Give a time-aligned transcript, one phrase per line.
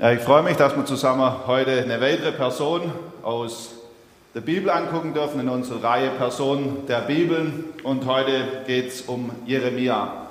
[0.00, 2.82] Ich freue mich, dass wir zusammen heute eine weitere Person
[3.24, 3.70] aus
[4.32, 7.64] der Bibel angucken dürfen in unserer Reihe Personen der Bibel.
[7.82, 10.28] Und heute geht es um Jeremia.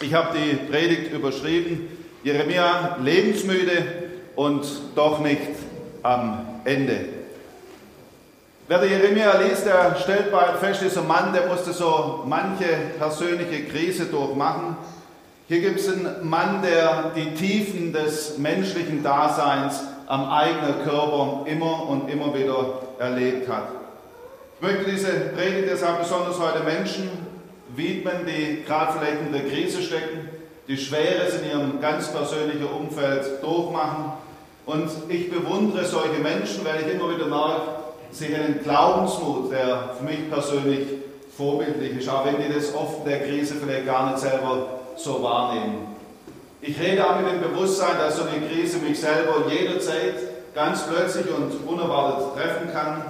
[0.00, 1.88] Ich habe die Predigt überschrieben,
[2.22, 3.84] Jeremia lebensmüde
[4.36, 4.64] und
[4.94, 5.56] doch nicht
[6.04, 7.00] am Ende.
[8.68, 12.66] Wer der Jeremia liest, der stellt bald fest, dieser Mann, der musste so manche
[12.96, 14.76] persönliche Krise durchmachen.
[15.50, 21.88] Hier gibt es einen Mann, der die Tiefen des menschlichen Daseins am eigenen Körper immer
[21.88, 23.64] und immer wieder erlebt hat.
[24.54, 27.10] Ich möchte diese Predigt deshalb besonders heute Menschen
[27.74, 30.28] widmen, die gerade vielleicht in der Krise stecken,
[30.68, 34.12] die Schweres in ihrem ganz persönlichen Umfeld durchmachen.
[34.66, 37.62] Und ich bewundere solche Menschen, weil ich immer wieder merke,
[38.12, 40.86] sie haben einen Glaubensmut, der für mich persönlich
[41.36, 45.22] vorbildlich ist, auch wenn die das oft in der Krise vielleicht gar nicht selber so
[45.22, 45.96] wahrnehmen.
[46.60, 50.14] Ich rede auch mit dem Bewusstsein, dass so eine Krise mich selber jederzeit
[50.54, 53.02] ganz plötzlich und unerwartet treffen kann.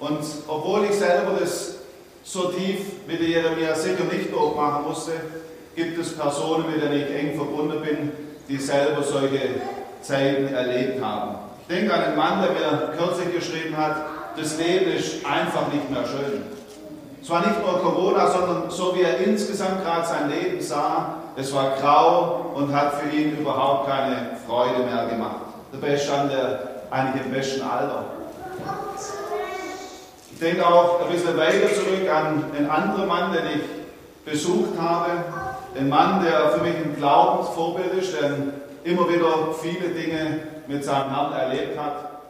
[0.00, 1.76] Und obwohl ich selber das
[2.24, 5.12] so tief wie der Jeremia sicher nicht durchmachen musste,
[5.76, 8.12] gibt es Personen, mit denen ich eng verbunden bin,
[8.48, 9.60] die selber solche
[10.02, 11.36] Zeiten erlebt haben.
[11.68, 13.96] Ich denke an einen Mann, der mir kürzlich geschrieben hat,
[14.36, 16.42] das Leben ist einfach nicht mehr schön.
[17.28, 21.54] Es war nicht nur Corona, sondern so wie er insgesamt gerade sein Leben sah, es
[21.54, 25.42] war grau und hat für ihn überhaupt keine Freude mehr gemacht.
[25.70, 28.04] Dabei stand er eigentlich im besten Alter.
[30.32, 35.10] Ich denke auch ein bisschen weiter zurück an einen anderen Mann, den ich besucht habe.
[35.78, 38.30] Ein Mann, der für mich ein Glaubensvorbild ist, der
[38.84, 42.22] immer wieder viele Dinge mit seinem Herrn erlebt hat.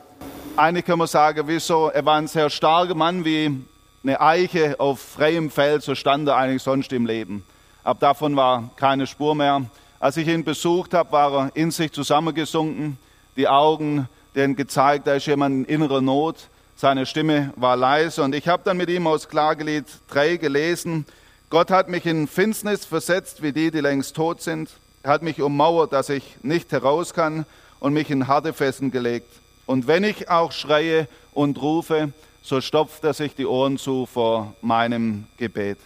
[0.56, 3.64] Eigentlich kann man sagen, wieso, er war ein sehr starker Mann, wie
[4.08, 7.44] eine Eiche auf freiem Feld, so stand er eigentlich sonst im Leben.
[7.84, 9.66] Ab davon war keine Spur mehr.
[10.00, 12.96] Als ich ihn besucht habe, war er in sich zusammengesunken,
[13.36, 16.48] die Augen, denen gezeigt, da ist jemand in innerer Not.
[16.74, 21.04] Seine Stimme war leise und ich habe dann mit ihm aus Klagelied 3 gelesen,
[21.50, 24.70] Gott hat mich in Finsternis versetzt, wie die, die längst tot sind.
[25.02, 27.44] Er hat mich ummauert, dass ich nicht heraus kann
[27.78, 29.28] und mich in harte Fesseln gelegt.
[29.66, 32.14] Und wenn ich auch schreie und rufe,
[32.48, 35.78] so stopft er sich die Ohren zu vor meinem Gebet.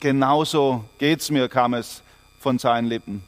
[0.00, 2.02] Genauso geht's mir, kam es
[2.40, 3.22] von seinen Lippen.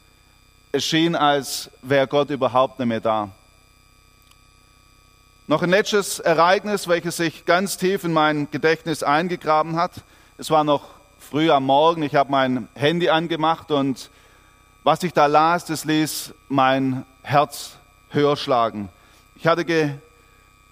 [0.73, 3.29] Es schien, als wäre Gott überhaupt nicht mehr da.
[5.47, 9.93] Noch ein letztes Ereignis, welches sich ganz tief in mein Gedächtnis eingegraben hat.
[10.37, 10.83] Es war noch
[11.19, 14.09] früh am Morgen, ich habe mein Handy angemacht und
[14.83, 17.77] was ich da las, das ließ mein Herz
[18.09, 18.89] höher schlagen.
[19.35, 19.63] Ich hatte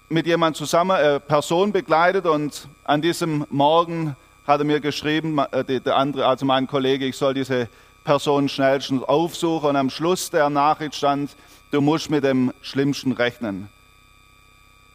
[0.08, 5.80] mit jemand zusammen, äh, Person begleitet und an diesem Morgen hat er mir geschrieben, äh,
[5.80, 7.68] der andere, also mein Kollege, ich soll diese
[8.04, 11.34] Person schnellstens aufsuchen und am Schluss der Nachricht stand,
[11.72, 13.68] du musst mit dem Schlimmsten rechnen.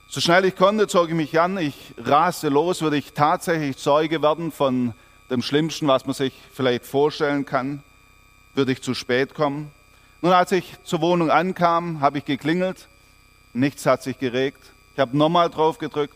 [0.07, 4.21] So schnell ich konnte, zog ich mich an, ich raste los, würde ich tatsächlich Zeuge
[4.21, 4.93] werden von
[5.29, 7.83] dem Schlimmsten, was man sich vielleicht vorstellen kann,
[8.53, 9.71] würde ich zu spät kommen.
[10.21, 12.87] Nun, als ich zur Wohnung ankam, habe ich geklingelt,
[13.53, 14.71] nichts hat sich geregt.
[15.01, 16.15] Habe nochmal drauf gedrückt,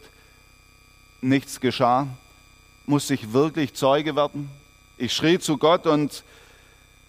[1.19, 2.05] nichts geschah.
[2.85, 4.47] Musste ich wirklich Zeuge werden?
[4.99, 6.23] Ich schrie zu Gott und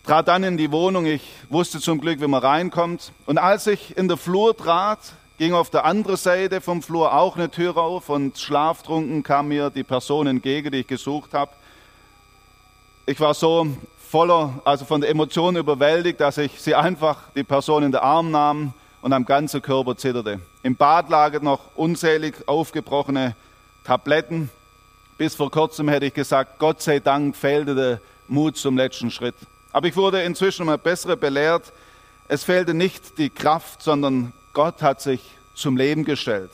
[0.03, 1.04] trat dann in die Wohnung.
[1.04, 1.20] Ich
[1.50, 3.12] wusste zum Glück, wie man reinkommt.
[3.26, 5.00] Und als ich in der Flur trat,
[5.37, 9.69] ging auf der anderen Seite vom Flur auch eine Tür auf und schlaftrunken kam mir
[9.69, 11.50] die Person entgegen, die ich gesucht habe.
[13.04, 13.66] Ich war so
[14.08, 18.31] voller, also von der Emotion überwältigt, dass ich sie einfach die Person in den Arm
[18.31, 20.40] nahm und am ganzen Körper zitterte.
[20.62, 23.36] Im Bad lagen noch unzählig aufgebrochene
[23.84, 24.50] Tabletten.
[25.18, 29.36] Bis vor kurzem hätte ich gesagt, Gott sei Dank fehlte der Mut zum letzten Schritt.
[29.72, 31.72] Aber ich wurde inzwischen mal bessere belehrt.
[32.28, 35.20] Es fehlte nicht die Kraft, sondern Gott hat sich
[35.54, 36.50] zum Leben gestellt.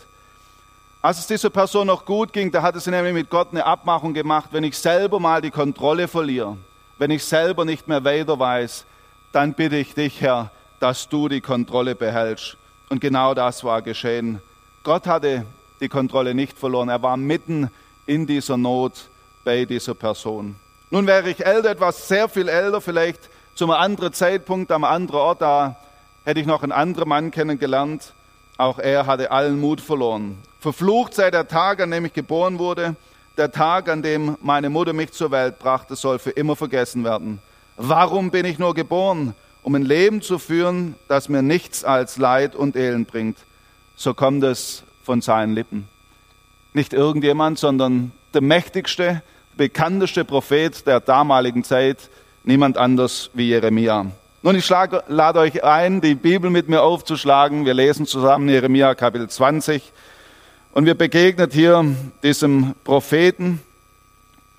[1.00, 4.14] Als es dieser Person noch gut ging, da hatte sie nämlich mit Gott eine Abmachung
[4.14, 6.56] gemacht, wenn ich selber mal die Kontrolle verliere,
[6.98, 8.84] wenn ich selber nicht mehr weiter weiß,
[9.32, 12.56] dann bitte ich dich, Herr, dass du die Kontrolle behältst.
[12.88, 14.42] Und genau das war geschehen.
[14.82, 15.46] Gott hatte
[15.80, 16.88] die Kontrolle nicht verloren.
[16.88, 17.70] Er war mitten
[18.04, 19.08] in dieser Not
[19.44, 20.56] bei dieser Person.
[20.90, 25.20] Nun wäre ich älter, etwas sehr viel älter, vielleicht zu einem anderen Zeitpunkt, am anderen
[25.20, 25.76] Ort, da
[26.24, 28.12] hätte ich noch einen anderen Mann kennengelernt.
[28.58, 30.36] Auch er hatte allen Mut verloren.
[30.58, 32.96] Verflucht sei der Tag, an dem ich geboren wurde.
[33.36, 37.40] Der Tag, an dem meine Mutter mich zur Welt brachte, soll für immer vergessen werden.
[37.76, 39.34] Warum bin ich nur geboren?
[39.62, 43.38] Um ein Leben zu führen, das mir nichts als Leid und Elend bringt.
[43.96, 45.88] So kommt es von seinen Lippen.
[46.72, 49.22] Nicht irgendjemand, sondern der mächtigste,
[49.56, 52.08] bekannteste Prophet der damaligen Zeit,
[52.44, 54.06] niemand anders wie Jeremia.
[54.44, 57.64] Nun, ich schlage, lade euch ein, die Bibel mit mir aufzuschlagen.
[57.64, 59.92] Wir lesen zusammen Jeremia Kapitel 20
[60.72, 61.84] und wir begegnen hier
[62.24, 63.60] diesem Propheten.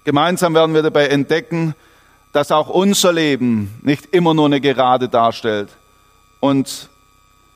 [0.05, 1.75] Gemeinsam werden wir dabei entdecken,
[2.33, 5.69] dass auch unser Leben nicht immer nur eine Gerade darstellt.
[6.39, 6.89] Und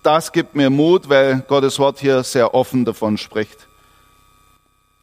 [0.04, 3.68] das gibt mir Mut, weil Gottes Wort hier sehr offen davon spricht.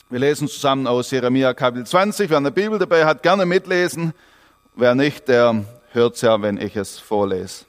[0.08, 2.30] Wir lesen zusammen aus Jeremia Kapitel 20.
[2.30, 4.14] Wer eine Bibel dabei hat, gerne mitlesen.
[4.76, 7.64] Wer nicht, der hört ja, wenn ich es vorlese.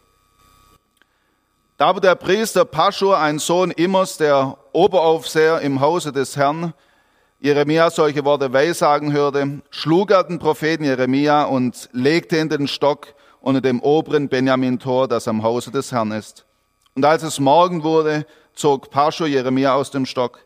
[1.78, 6.74] Da aber der Priester Paschur, ein Sohn Immers, der Oberaufseher im Hause des Herrn,
[7.40, 13.14] Jeremia solche Worte weissagen hörte, schlug er den Propheten Jeremia und legte in den Stock
[13.42, 16.46] unter dem oberen Benjamin-Tor, das am Hause des Herrn ist.
[16.96, 20.40] Und als es Morgen wurde, zog Paschur Jeremia aus dem Stock.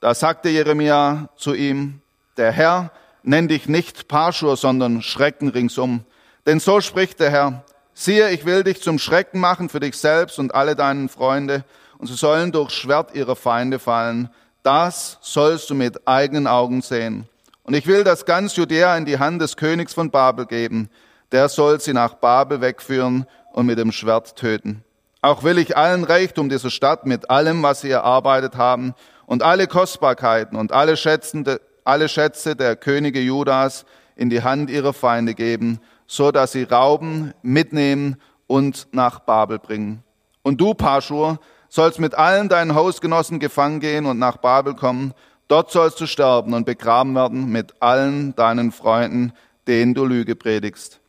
[0.00, 2.02] Da sagte Jeremia zu ihm,
[2.36, 2.92] der Herr
[3.22, 6.04] nennt dich nicht Paschur, sondern Schrecken ringsum.
[6.46, 7.64] Denn so spricht der Herr,
[7.94, 11.64] siehe, ich will dich zum Schrecken machen für dich selbst und alle deinen Freunde,
[11.96, 14.28] und sie sollen durch Schwert ihrer Feinde fallen.
[14.64, 17.28] Das sollst du mit eigenen Augen sehen.
[17.64, 20.88] Und ich will das ganz Judäa in die Hand des Königs von Babel geben.
[21.32, 24.82] Der soll sie nach Babel wegführen und mit dem Schwert töten.
[25.20, 28.94] Auch will ich allen Reichtum dieser Stadt mit allem, was sie erarbeitet haben,
[29.26, 33.84] und alle Kostbarkeiten und alle, Schätzende, alle Schätze der Könige Judas
[34.16, 40.02] in die Hand ihrer Feinde geben, so dass sie rauben, mitnehmen und nach Babel bringen.
[40.42, 41.38] Und du, Paschur,
[41.74, 45.12] sollst mit allen deinen Hausgenossen gefangen gehen und nach Babel kommen.
[45.48, 49.32] Dort sollst du sterben und begraben werden mit allen deinen Freunden,
[49.66, 51.00] denen du Lüge predigst.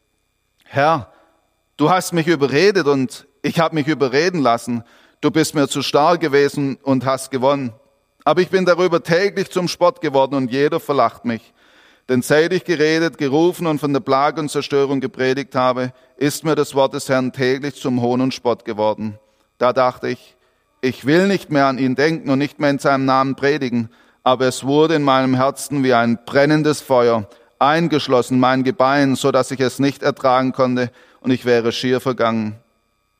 [0.63, 1.13] Herr,
[1.77, 4.83] du hast mich überredet und ich habe mich überreden lassen.
[5.21, 7.71] Du bist mir zu stark gewesen und hast gewonnen.
[8.23, 11.53] Aber ich bin darüber täglich zum Spott geworden und jeder verlacht mich.
[12.09, 16.55] Denn seit ich geredet, gerufen und von der Plage und Zerstörung gepredigt habe, ist mir
[16.55, 19.19] das Wort des Herrn täglich zum Hohn und Spott geworden.
[19.59, 20.34] Da dachte ich,
[20.81, 23.89] ich will nicht mehr an ihn denken und nicht mehr in seinem Namen predigen,
[24.23, 27.27] aber es wurde in meinem Herzen wie ein brennendes Feuer,
[27.59, 30.91] eingeschlossen mein Gebein, so dass ich es nicht ertragen konnte
[31.21, 32.55] und ich wäre schier vergangen.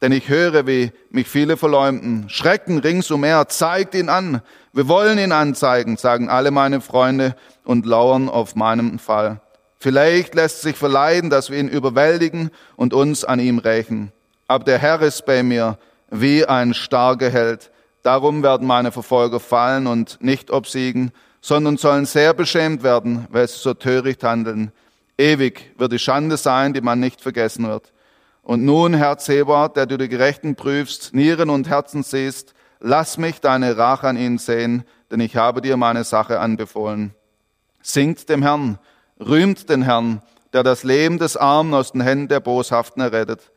[0.02, 2.30] Denn ich höre, wie mich viele verleumden.
[2.30, 4.42] Schrecken ringsumher, zeigt ihn an.
[4.74, 9.40] Wir wollen ihn anzeigen, sagen alle meine Freunde und lauern auf meinem Fall.
[9.80, 14.12] Vielleicht lässt sich verleiden, dass wir ihn überwältigen und uns an ihm rächen.
[14.48, 15.78] Aber der Herr ist bei mir
[16.22, 17.72] wie ein starker Held.
[18.04, 23.60] Darum werden meine Verfolger fallen und nicht obsiegen, sondern sollen sehr beschämt werden, weil sie
[23.60, 24.72] so töricht handeln.
[25.18, 27.94] Ewig wird die Schande sein, die man nicht vergessen wird.
[28.42, 33.42] Und nun, Herr Zebot, der du die Gerechten prüfst, Nieren und Herzen siehst, lass mich
[33.42, 37.16] deine Rache an ihnen sehen, denn ich habe dir meine Sache anbefohlen.
[37.82, 38.78] Singt dem Herrn,
[39.20, 40.22] rühmt den Herrn,
[40.54, 43.52] der das Leben des Armen aus den Händen der Boshaften errettet.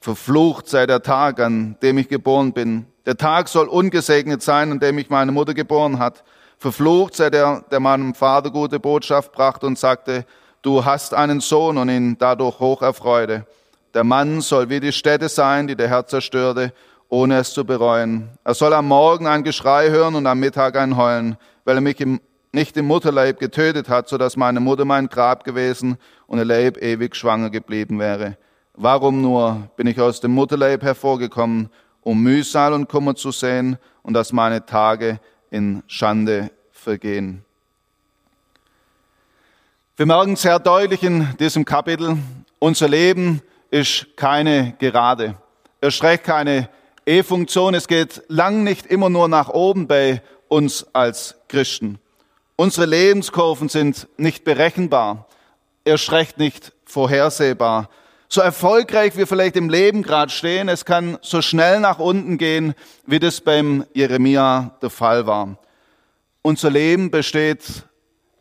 [0.00, 2.86] Verflucht sei der Tag, an dem ich geboren bin.
[3.04, 6.22] Der Tag soll ungesegnet sein, an dem mich meine Mutter geboren hat.
[6.58, 10.24] Verflucht sei der, der meinem Vater gute Botschaft brachte und sagte,
[10.62, 13.46] du hast einen Sohn und ihn dadurch hoch erfreute.
[13.94, 16.72] Der Mann soll wie die Städte sein, die der Herr zerstörte,
[17.08, 18.28] ohne es zu bereuen.
[18.44, 22.00] Er soll am Morgen ein Geschrei hören und am Mittag ein Heulen, weil er mich
[22.00, 22.20] im,
[22.52, 25.96] nicht im Mutterleib getötet hat, so dass meine Mutter mein Grab gewesen
[26.26, 28.36] und ihr Leib ewig schwanger geblieben wäre.
[28.80, 31.68] Warum nur bin ich aus dem Mutterleib hervorgekommen,
[32.00, 35.18] um Mühsal und Kummer zu sehen und dass meine Tage
[35.50, 37.44] in Schande vergehen?
[39.96, 42.18] Wir merken sehr deutlich in diesem Kapitel,
[42.60, 45.34] unser Leben ist keine Gerade.
[45.80, 46.68] Er streckt keine
[47.04, 47.74] E-Funktion.
[47.74, 51.98] Es geht lang nicht immer nur nach oben bei uns als Christen.
[52.54, 55.26] Unsere Lebenskurven sind nicht berechenbar.
[55.82, 57.88] Er schreckt nicht vorhersehbar.
[58.30, 62.74] So erfolgreich wir vielleicht im Leben gerade stehen, es kann so schnell nach unten gehen,
[63.06, 65.56] wie das beim Jeremia der Fall war.
[66.42, 67.84] Unser Leben besteht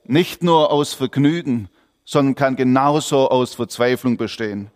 [0.03, 1.69] nicht nur aus Vergnügen,
[2.03, 4.71] sondern kann genauso aus Verzweiflung bestehen.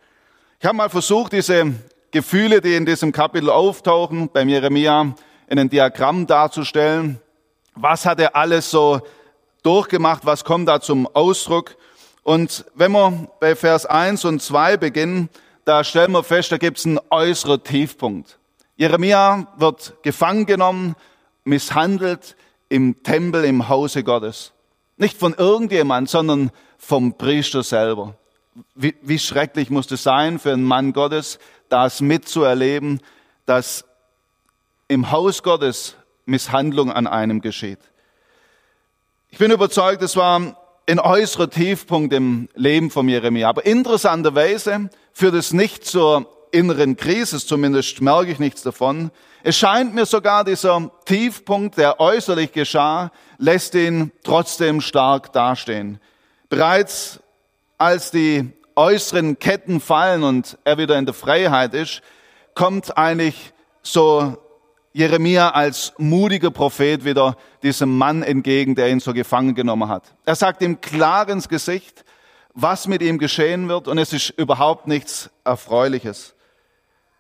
[0.62, 1.74] Ich habe mal versucht, diese
[2.12, 5.14] Gefühle, die in diesem Kapitel auftauchen, beim Jeremia
[5.48, 7.20] in ein Diagramm darzustellen.
[7.76, 9.02] Was hat er alles so
[9.62, 10.26] durchgemacht?
[10.26, 11.76] Was kommt da zum Ausdruck?
[12.24, 15.30] Und wenn wir bei Vers 1 und 2 beginnen,
[15.66, 18.38] da stellen wir fest, da gibt es einen äußeren Tiefpunkt.
[18.78, 20.96] Jeremia wird gefangen genommen,
[21.44, 22.36] misshandelt
[22.70, 24.54] im Tempel, im Hause Gottes.
[24.98, 28.16] Nicht von irgendjemand, sondern vom Priester selber
[28.76, 33.02] wie, wie schrecklich muss es sein für einen Mann Gottes, das mitzuerleben,
[33.46, 33.86] dass
[34.88, 37.80] im Haus Gottes Misshandlung an einem geschieht.
[39.30, 40.58] Ich bin überzeugt, es war
[40.88, 43.50] ein äußerer Tiefpunkt im Leben von Jeremia.
[43.50, 49.12] Aber interessanterweise führt es nicht zur inneren Krise, zumindest merke ich nichts davon.
[49.44, 56.00] Es scheint mir sogar, dieser Tiefpunkt, der äußerlich geschah, lässt ihn trotzdem stark dastehen.
[56.50, 57.20] Bereits
[57.78, 62.02] als die äußeren Ketten fallen und er wieder in der Freiheit ist,
[62.54, 64.38] kommt eigentlich so
[64.94, 70.14] Jeremia als mutiger Prophet wieder diesem Mann entgegen, der ihn so gefangen genommen hat.
[70.26, 72.04] Er sagt ihm klar ins Gesicht,
[72.54, 76.36] was mit ihm geschehen wird und es ist überhaupt nichts Erfreuliches.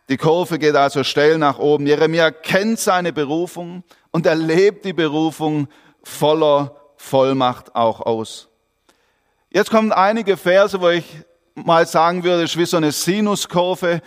[0.09, 1.87] Die Kurve geht also steil nach oben.
[1.87, 5.69] Jeremia kennt seine Berufung und er lebt die Berufung
[6.03, 8.49] voller Vollmacht auch aus.
[9.49, 11.05] Jetzt kommen einige Verse, wo ich
[11.55, 14.01] mal sagen würde, ist wie so eine Sinuskurve,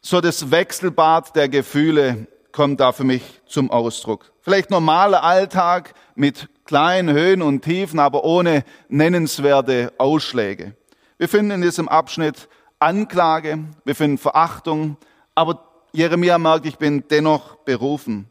[0.00, 4.32] so das Wechselbad der Gefühle kommt da für mich zum Ausdruck.
[4.40, 10.74] Vielleicht normaler Alltag mit kleinen Höhen und Tiefen, aber ohne nennenswerte Ausschläge.
[11.18, 14.96] Wir finden in diesem Abschnitt Anklage, wir finden Verachtung,
[15.34, 18.30] aber Jeremia merkt, ich bin dennoch berufen.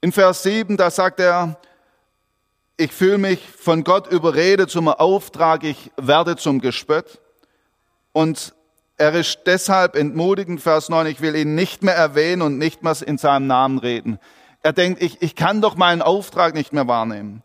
[0.00, 1.58] In Vers 7, da sagt er,
[2.76, 7.20] ich fühle mich von Gott überredet zum Auftrag, ich werde zum Gespött.
[8.12, 8.54] Und
[8.96, 12.96] er ist deshalb entmutigend, Vers 9, ich will ihn nicht mehr erwähnen und nicht mehr
[13.04, 14.18] in seinem Namen reden.
[14.62, 17.42] Er denkt, ich, ich kann doch meinen Auftrag nicht mehr wahrnehmen.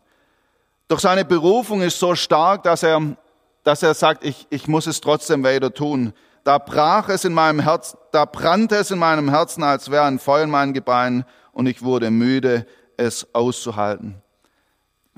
[0.88, 3.16] Doch seine Berufung ist so stark, dass er,
[3.64, 6.12] dass er sagt, ich, ich muss es trotzdem weiter tun.
[6.44, 10.18] Da brach es in meinem Herzen, da brannte es in meinem Herzen, als wäre ein
[10.18, 12.66] Feuer in meinen Gebeinen und ich wurde müde,
[12.96, 14.22] es auszuhalten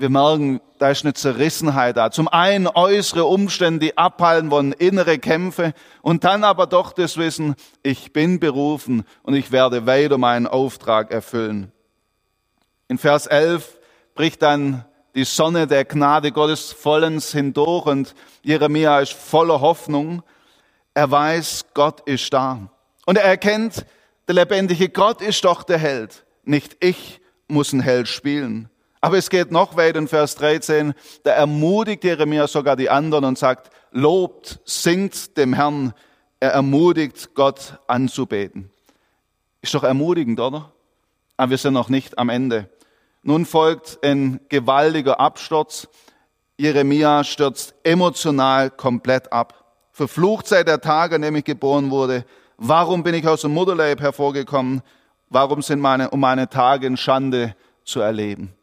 [0.03, 2.11] wir merken, da ist eine Zerrissenheit da.
[2.11, 7.55] Zum einen äußere Umstände, die abhalten wollen, innere Kämpfe und dann aber doch das Wissen,
[7.83, 11.71] ich bin berufen und ich werde weiter meinen Auftrag erfüllen.
[12.89, 13.79] In Vers 11
[14.13, 14.83] bricht dann
[15.15, 20.21] die Sonne der Gnade Gottes vollends hindurch und Jeremia ist voller Hoffnung.
[20.93, 22.59] Er weiß, Gott ist da.
[23.05, 23.85] Und er erkennt,
[24.27, 26.25] der lebendige Gott ist doch der Held.
[26.43, 28.69] Nicht ich muss ein Held spielen.
[29.03, 30.93] Aber es geht noch weiter in Vers 13.
[31.23, 35.93] Da ermutigt Jeremia sogar die anderen und sagt, lobt, singt dem Herrn.
[36.39, 38.71] Er ermutigt Gott anzubeten.
[39.61, 40.71] Ist doch ermutigend, oder?
[41.35, 42.69] Aber wir sind noch nicht am Ende.
[43.23, 45.89] Nun folgt ein gewaltiger Absturz.
[46.57, 49.65] Jeremia stürzt emotional komplett ab.
[49.91, 52.23] Verflucht sei der Tag, an dem ich geboren wurde.
[52.55, 54.81] Warum bin ich aus dem Mutterleib hervorgekommen?
[55.29, 58.53] Warum sind meine, um meine Tage in Schande zu erleben?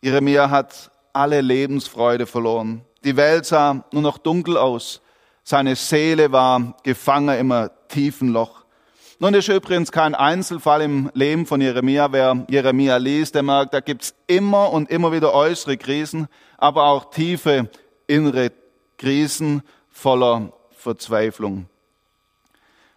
[0.00, 2.82] Jeremia hat alle Lebensfreude verloren.
[3.04, 5.00] Die Welt sah nur noch dunkel aus.
[5.42, 8.64] Seine Seele war gefangen im tiefen Loch.
[9.18, 12.12] Nun ist übrigens kein Einzelfall im Leben von Jeremia.
[12.12, 17.10] Wer Jeremia liest, der merkt, da gibt's immer und immer wieder äußere Krisen, aber auch
[17.10, 17.68] tiefe
[18.06, 18.52] innere
[18.96, 21.66] Krisen voller Verzweiflung.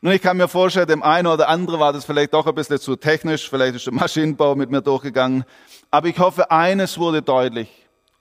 [0.03, 2.79] Nun, ich kann mir vorstellen, dem einen oder anderen war das vielleicht doch ein bisschen
[2.79, 5.43] zu technisch, vielleicht ist der Maschinenbau mit mir durchgegangen.
[5.91, 7.69] Aber ich hoffe, eines wurde deutlich.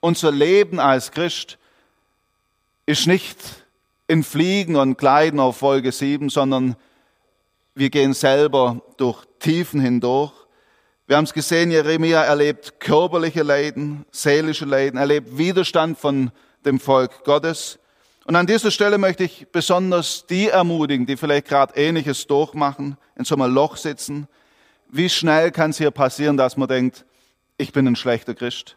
[0.01, 1.57] Unser Leben als Christ
[2.85, 3.39] ist nicht
[4.09, 6.77] in Fliegen und Kleiden auf Folge 7, sondern
[7.75, 10.33] wir gehen selber durch Tiefen hindurch.
[11.07, 16.31] Wir haben es gesehen, Jeremia erlebt körperliche Leiden, seelische Leiden, erlebt Widerstand von
[16.63, 17.79] dem Volk Gottes.
[18.31, 23.25] Und an dieser Stelle möchte ich besonders die ermutigen, die vielleicht gerade Ähnliches durchmachen, in
[23.25, 24.29] so einem Loch sitzen.
[24.89, 27.05] Wie schnell kann es hier passieren, dass man denkt,
[27.59, 28.77] ich bin ein schlechter Christ.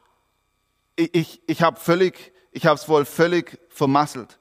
[0.95, 4.39] Ich, ich, ich habe völlig, ich habe es wohl völlig vermasselt.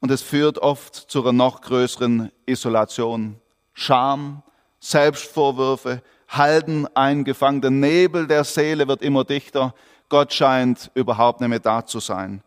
[0.00, 3.36] Und es führt oft zu einer noch größeren Isolation.
[3.74, 4.42] Scham,
[4.80, 7.60] Selbstvorwürfe, halten eingefangen.
[7.60, 9.72] Der Nebel der Seele wird immer dichter.
[10.08, 12.42] Gott scheint überhaupt nicht mehr da zu sein.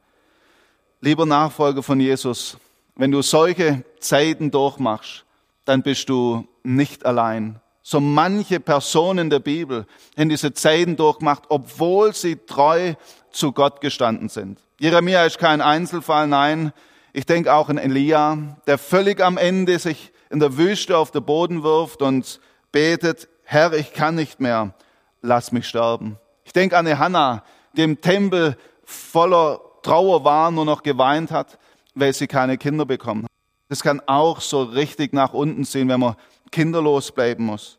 [1.06, 2.58] Lieber Nachfolger von Jesus,
[2.96, 5.24] wenn du solche Zeiten durchmachst,
[5.64, 7.62] dann bist du nicht allein.
[7.84, 9.86] So manche Personen der Bibel
[10.18, 12.96] haben diese Zeiten durchgemacht, obwohl sie treu
[13.32, 14.58] zu Gott gestanden sind.
[14.80, 16.74] Jeremia ist kein Einzelfall, nein.
[17.14, 21.24] Ich denke auch an Elia, der völlig am Ende sich in der Wüste auf den
[21.24, 22.40] Boden wirft und
[22.72, 24.74] betet, Herr, ich kann nicht mehr,
[25.22, 26.18] lass mich sterben.
[26.46, 27.44] Ich denke an Hannah,
[27.74, 31.60] die im Tempel voller Trauer war, nur noch geweint hat,
[31.94, 33.32] weil sie keine Kinder bekommen hat.
[33.70, 36.16] Das kann auch so richtig nach unten sehen, wenn man
[36.50, 37.78] kinderlos bleiben muss.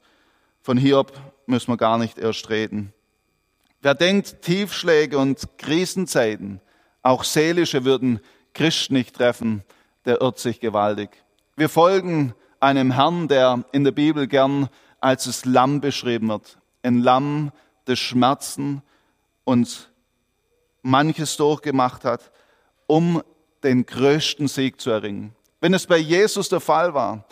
[0.62, 1.12] Von Hiob
[1.46, 2.92] müssen wir gar nicht erst reden.
[3.80, 6.60] Wer denkt, Tiefschläge und Krisenzeiten,
[7.02, 8.20] auch seelische, würden
[8.54, 9.64] Christ nicht treffen,
[10.04, 11.10] der irrt sich gewaltig.
[11.56, 14.68] Wir folgen einem Herrn, der in der Bibel gern
[15.00, 16.58] als das Lamm beschrieben wird.
[16.84, 17.50] Ein Lamm
[17.88, 18.82] des Schmerzen
[19.42, 19.90] und
[20.86, 22.30] manches durchgemacht hat,
[22.86, 23.22] um
[23.62, 25.34] den größten Sieg zu erringen.
[25.60, 27.24] Wenn es bei Jesus der Fall war,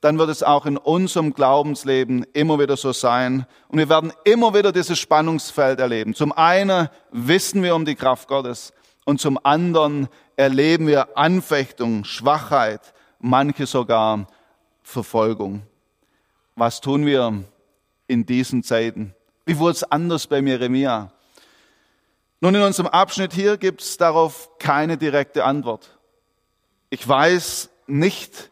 [0.00, 3.46] dann wird es auch in unserem Glaubensleben immer wieder so sein.
[3.68, 6.14] Und wir werden immer wieder dieses Spannungsfeld erleben.
[6.14, 8.72] Zum einen wissen wir um die Kraft Gottes
[9.04, 14.26] und zum anderen erleben wir Anfechtung, Schwachheit, manche sogar
[14.82, 15.62] Verfolgung.
[16.56, 17.44] Was tun wir
[18.08, 19.14] in diesen Zeiten?
[19.44, 21.12] Wie wurde es anders bei Jeremia?
[22.44, 25.96] Nun, in unserem Abschnitt hier gibt es darauf keine direkte Antwort.
[26.90, 28.50] Ich weiß nicht,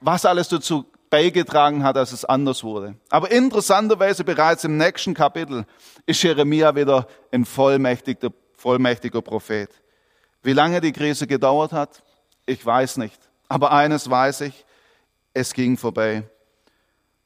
[0.00, 2.96] was alles dazu beigetragen hat, dass es anders wurde.
[3.10, 5.66] Aber interessanterweise bereits im nächsten Kapitel
[6.04, 9.70] ist Jeremia wieder ein vollmächtiger, vollmächtiger Prophet.
[10.42, 12.02] Wie lange die Krise gedauert hat,
[12.44, 13.20] ich weiß nicht.
[13.48, 14.64] Aber eines weiß ich,
[15.32, 16.24] es ging vorbei.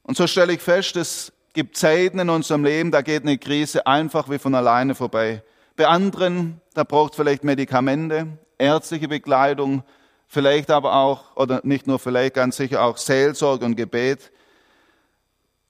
[0.03, 3.87] Und so stelle ich fest, es gibt Zeiten in unserem Leben, da geht eine Krise
[3.87, 5.43] einfach wie von alleine vorbei.
[5.77, 8.27] Bei anderen, da braucht vielleicht Medikamente,
[8.59, 9.83] ärztliche Bekleidung,
[10.27, 14.33] vielleicht aber auch, oder nicht nur vielleicht, ganz sicher auch Seelsorge und Gebet.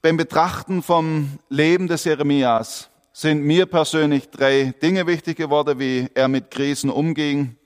[0.01, 6.29] Beim Betrachten vom Leben des Jeremias sind mir persönlich drei Dinge wichtig geworden, wie er
[6.29, 7.57] mit Krisen umging.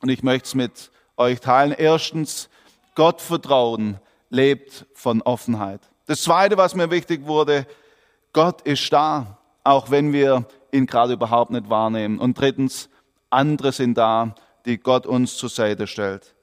[0.00, 1.74] Und ich möchte es mit euch teilen.
[1.76, 2.48] Erstens,
[2.94, 3.98] Gottvertrauen
[4.30, 5.80] lebt von Offenheit.
[6.06, 7.66] Das Zweite, was mir wichtig wurde,
[8.32, 12.18] Gott ist da, auch wenn wir ihn gerade überhaupt nicht wahrnehmen.
[12.18, 12.88] Und drittens,
[13.30, 14.34] andere sind da,
[14.66, 16.34] die Gott uns zur Seite stellt.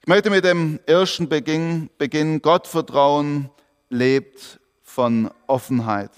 [0.00, 2.42] Ich möchte mit dem ersten Beginn beginnen.
[2.42, 3.50] Gottvertrauen
[3.88, 6.10] lebt von Offenheit.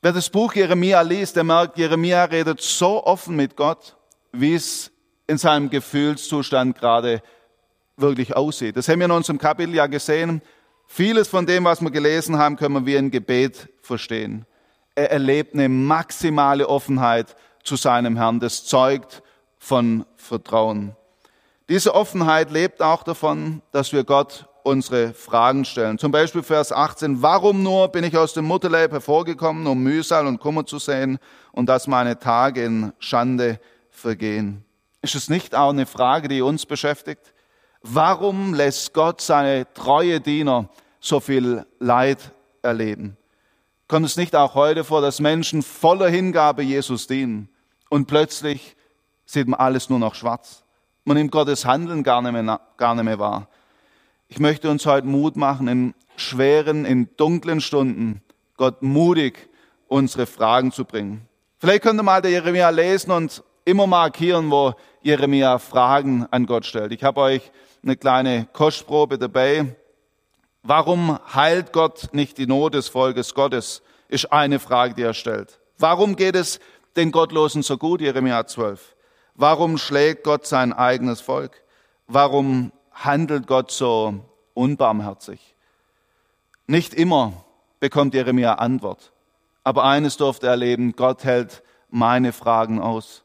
[0.00, 3.96] Wer das Buch Jeremia liest, der merkt, Jeremia redet so offen mit Gott,
[4.32, 4.90] wie es
[5.28, 7.22] in seinem Gefühlszustand gerade
[7.96, 8.76] wirklich aussieht.
[8.76, 10.42] Das haben wir in unserem Kapitel ja gesehen.
[10.86, 14.46] Vieles von dem, was wir gelesen haben, können wir ein Gebet verstehen.
[14.94, 18.40] Er erlebt eine maximale Offenheit zu seinem Herrn.
[18.40, 19.22] Das zeugt
[19.58, 20.96] von Vertrauen.
[21.68, 25.98] Diese Offenheit lebt auch davon, dass wir Gott unsere Fragen stellen.
[25.98, 30.38] Zum Beispiel Vers 18, warum nur bin ich aus dem Mutterleib hervorgekommen, um Mühsal und
[30.38, 31.18] Kummer zu sehen
[31.52, 34.64] und dass meine Tage in Schande vergehen?
[35.00, 37.32] Ist es nicht auch eine Frage, die uns beschäftigt?
[37.82, 40.68] Warum lässt Gott seine treue Diener
[41.00, 43.16] so viel Leid erleben?
[43.92, 47.50] Kommt es nicht auch heute vor, dass Menschen voller Hingabe Jesus dienen
[47.90, 48.74] und plötzlich
[49.26, 50.64] sieht man alles nur noch schwarz?
[51.04, 53.48] Man nimmt Gottes Handeln gar nicht, mehr, gar nicht mehr wahr.
[54.28, 58.22] Ich möchte uns heute Mut machen, in schweren, in dunklen Stunden
[58.56, 59.50] Gott mutig
[59.88, 61.28] unsere Fragen zu bringen.
[61.58, 66.64] Vielleicht könnt ihr mal der Jeremia lesen und immer markieren, wo Jeremia Fragen an Gott
[66.64, 66.92] stellt.
[66.92, 67.52] Ich habe euch
[67.82, 69.76] eine kleine Kostprobe dabei.
[70.62, 73.82] Warum heilt Gott nicht die Not des Volkes Gottes?
[74.08, 75.58] Ist eine Frage, die er stellt.
[75.78, 76.60] Warum geht es
[76.94, 78.00] den Gottlosen so gut?
[78.00, 78.94] Jeremia 12.
[79.34, 81.62] Warum schlägt Gott sein eigenes Volk?
[82.06, 84.14] Warum handelt Gott so
[84.54, 85.56] unbarmherzig?
[86.66, 87.44] Nicht immer
[87.80, 89.12] bekommt Jeremia Antwort.
[89.64, 93.24] Aber eines durfte er erleben, Gott hält meine Fragen aus.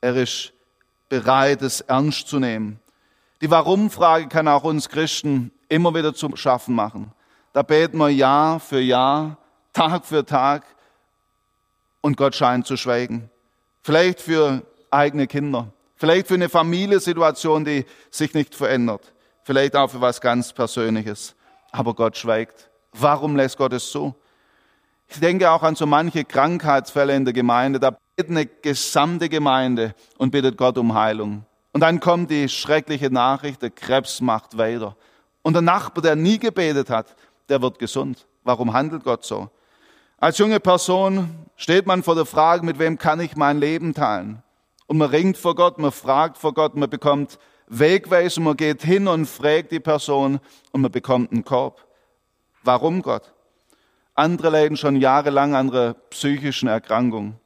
[0.00, 0.52] Er ist
[1.10, 2.80] bereit, es ernst zu nehmen.
[3.40, 7.12] Die Warum-Frage kann auch uns Christen immer wieder zu schaffen machen.
[7.52, 9.38] Da beten wir Jahr für Jahr,
[9.72, 10.64] Tag für Tag
[12.00, 13.30] und Gott scheint zu schweigen.
[13.82, 15.68] Vielleicht für eigene Kinder.
[15.96, 19.12] Vielleicht für eine Familiensituation, die sich nicht verändert.
[19.42, 21.34] Vielleicht auch für was ganz Persönliches.
[21.70, 22.70] Aber Gott schweigt.
[22.92, 24.14] Warum lässt Gott es so?
[25.08, 27.78] Ich denke auch an so manche Krankheitsfälle in der Gemeinde.
[27.78, 31.44] Da betet eine gesamte Gemeinde und bittet Gott um Heilung.
[31.72, 34.96] Und dann kommt die schreckliche Nachricht, der Krebs macht weiter.
[35.44, 37.14] Und der Nachbar, der nie gebetet hat,
[37.50, 38.26] der wird gesund.
[38.44, 39.50] Warum handelt Gott so?
[40.16, 44.42] Als junge Person steht man vor der Frage, mit wem kann ich mein Leben teilen?
[44.86, 49.06] Und man ringt vor Gott, man fragt vor Gott, man bekommt Wegweisung, man geht hin
[49.06, 50.40] und fragt die Person
[50.72, 51.86] und man bekommt einen Korb.
[52.62, 53.34] Warum Gott?
[54.14, 57.38] Andere leiden schon jahrelang an einer psychischen Erkrankung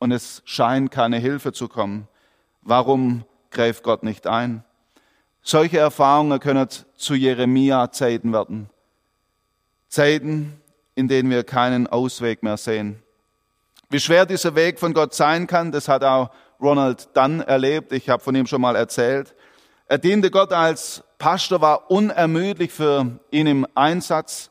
[0.00, 2.08] und es scheint keine Hilfe zu kommen.
[2.62, 4.64] Warum greift Gott nicht ein?
[5.50, 8.68] Solche Erfahrungen können zu Jeremia-Zeiten werden.
[9.88, 10.60] Zeiten,
[10.94, 13.02] in denen wir keinen Ausweg mehr sehen.
[13.88, 16.28] Wie schwer dieser Weg von Gott sein kann, das hat auch
[16.60, 17.92] Ronald Dunn erlebt.
[17.92, 19.34] Ich habe von ihm schon mal erzählt.
[19.86, 24.50] Er diente Gott als Pastor, war unermüdlich für ihn im Einsatz.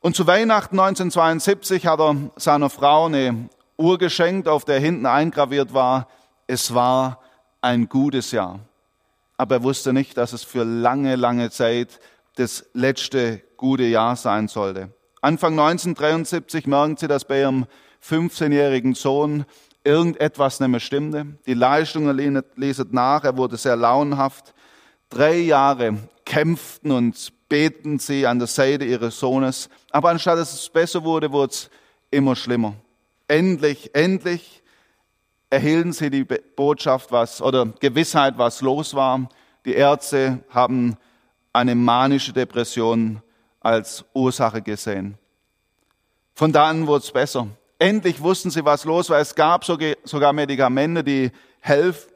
[0.00, 5.74] Und zu Weihnachten 1972 hat er seiner Frau eine Uhr geschenkt, auf der hinten eingraviert
[5.74, 6.08] war,
[6.48, 7.20] es war
[7.60, 8.58] ein gutes Jahr.
[9.38, 12.00] Aber er wusste nicht, dass es für lange, lange Zeit
[12.36, 14.90] das letzte gute Jahr sein sollte.
[15.22, 17.66] Anfang 1973 merken sie, dass bei ihrem
[18.06, 19.46] 15-jährigen Sohn
[19.84, 21.26] irgendetwas nicht mehr stimmte.
[21.46, 24.54] Die Leistungen ließen nach, er wurde sehr launenhaft.
[25.08, 29.68] Drei Jahre kämpften und beten sie an der Seite ihres Sohnes.
[29.90, 31.70] Aber anstatt dass es besser wurde, wurde es
[32.10, 32.74] immer schlimmer.
[33.26, 34.62] Endlich, endlich
[35.50, 39.28] erhielten sie die Botschaft, was, oder Gewissheit, was los war.
[39.64, 40.96] Die Ärzte haben
[41.52, 43.22] eine manische Depression
[43.60, 45.18] als Ursache gesehen.
[46.34, 47.48] Von da an wurde es besser.
[47.78, 49.18] Endlich wussten sie, was los war.
[49.18, 51.30] Es gab sogar Medikamente, die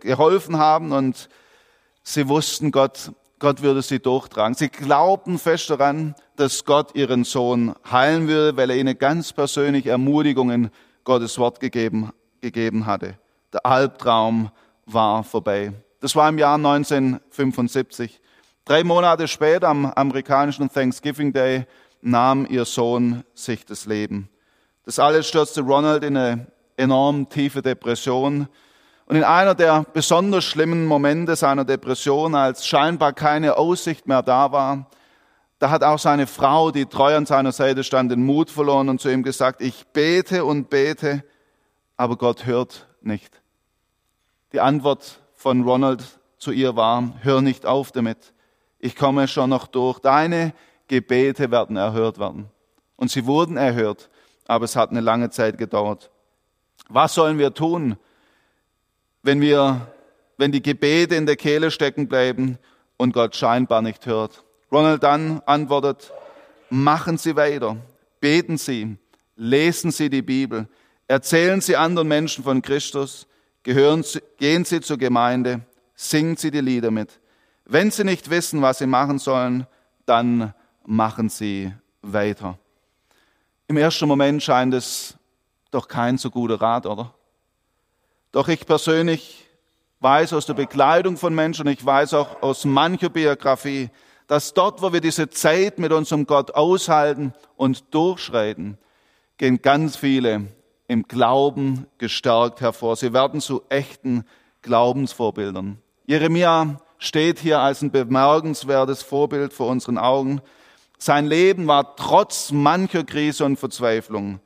[0.01, 1.29] geholfen haben und
[2.03, 4.55] sie wussten, Gott, Gott würde sie durchtragen.
[4.55, 9.87] Sie glaubten fest daran, dass Gott ihren Sohn heilen würde, weil er ihnen ganz persönlich
[9.87, 10.71] Ermutigungen
[11.05, 13.19] Gottes Wort gegeben, gegeben hatte.
[13.53, 14.51] Der Albtraum
[14.87, 15.73] war vorbei.
[16.01, 18.21] Das war im Jahr 1975.
[18.65, 21.67] Drei Monate später, am amerikanischen Thanksgiving Day,
[22.01, 24.29] nahm ihr Sohn sich das Leben.
[24.85, 28.49] Das alles stürzte Ronald in eine enorm tiefe Depression.
[29.07, 34.51] Und in einer der besonders schlimmen Momente seiner Depression, als scheinbar keine Aussicht mehr da
[34.53, 34.87] war,
[35.59, 39.01] da hat auch seine Frau, die treu an seiner Seite stand, den Mut verloren und
[39.01, 41.23] zu ihm gesagt, ich bete und bete,
[41.97, 43.42] aber Gott hört nicht.
[44.53, 46.05] Die Antwort von Ronald
[46.39, 48.33] zu ihr war, hör nicht auf damit.
[48.79, 49.99] Ich komme schon noch durch.
[50.01, 50.53] Deine
[50.89, 52.51] Gebete werden erhört werden.
[52.97, 54.11] Und sie wurden erhört
[54.47, 56.11] aber es hat eine lange Zeit gedauert.
[56.89, 57.97] Was sollen wir tun,
[59.23, 59.89] wenn wir,
[60.37, 62.59] wenn die Gebete in der Kehle stecken bleiben
[62.97, 64.45] und Gott scheinbar nicht hört?
[64.71, 66.13] Ronald Dunn antwortet,
[66.71, 67.77] machen Sie weiter,
[68.21, 68.97] beten Sie,
[69.37, 70.69] lesen Sie die Bibel,
[71.07, 73.27] erzählen Sie anderen Menschen von Christus,
[73.63, 74.05] gehören,
[74.39, 75.63] gehen Sie zur Gemeinde,
[75.95, 77.21] singen Sie die Lieder mit.
[77.65, 79.67] Wenn Sie nicht wissen, was Sie machen sollen,
[80.07, 81.73] dann machen Sie
[82.03, 82.59] weiter.
[83.69, 85.17] Im ersten Moment scheint es
[85.71, 87.15] doch kein so guter Rat, oder?
[88.33, 89.47] Doch ich persönlich
[90.01, 93.91] weiß aus der Bekleidung von Menschen, ich weiß auch aus mancher Biografie,
[94.27, 98.79] dass dort, wo wir diese Zeit mit unserem Gott aushalten und durchschreiten,
[99.37, 100.49] gehen ganz viele
[100.93, 102.97] im Glauben gestärkt hervor.
[102.97, 104.25] Sie werden zu echten
[104.61, 105.79] Glaubensvorbildern.
[106.07, 110.43] Jeremia steht hier als ein bemerkenswertes Vorbild vor unseren Augen.
[110.99, 114.41] Sein Leben war trotz mancher Krise und Verzweiflung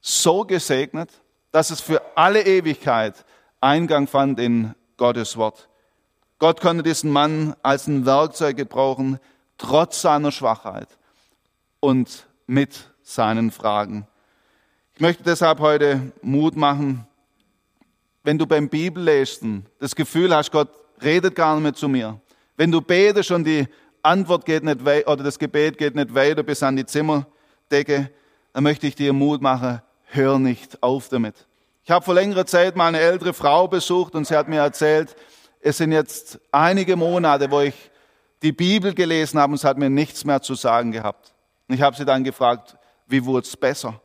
[0.00, 1.10] so gesegnet,
[1.50, 3.24] dass es für alle Ewigkeit
[3.60, 5.68] Eingang fand in Gottes Wort.
[6.38, 9.18] Gott konnte diesen Mann als ein Werkzeug gebrauchen,
[9.58, 10.88] trotz seiner Schwachheit
[11.80, 14.06] und mit seinen Fragen.
[14.98, 17.06] Ich möchte deshalb heute Mut machen,
[18.24, 22.20] wenn du beim Bibellesen das Gefühl hast, Gott redet gar nicht mehr zu mir,
[22.56, 23.68] wenn du betest und die
[24.02, 28.10] Antwort geht nicht weiter, oder das Gebet geht nicht weiter bis an die Zimmerdecke,
[28.52, 31.46] dann möchte ich dir Mut machen, hör nicht auf damit.
[31.84, 35.14] Ich habe vor längerer Zeit mal eine ältere Frau besucht und sie hat mir erzählt,
[35.60, 37.92] es sind jetzt einige Monate, wo ich
[38.42, 41.32] die Bibel gelesen habe und es hat mir nichts mehr zu sagen gehabt.
[41.68, 44.00] Und ich habe sie dann gefragt, wie wurde es besser?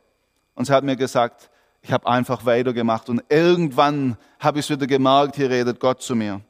[0.54, 1.50] Und sie hat mir gesagt,
[1.82, 6.14] ich habe einfach weitergemacht und irgendwann habe ich es wieder gemerkt, hier redet Gott zu
[6.14, 6.40] mir.